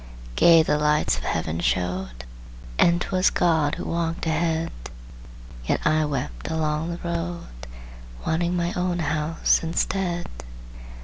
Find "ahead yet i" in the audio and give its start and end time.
4.25-6.05